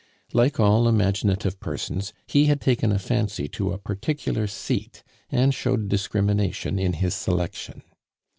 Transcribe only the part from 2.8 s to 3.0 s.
a